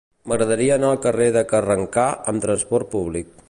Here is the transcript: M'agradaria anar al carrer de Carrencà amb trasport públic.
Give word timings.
M'agradaria 0.31 0.77
anar 0.79 0.87
al 0.93 0.97
carrer 1.03 1.27
de 1.35 1.43
Carrencà 1.53 2.07
amb 2.33 2.45
trasport 2.47 2.91
públic. 2.99 3.31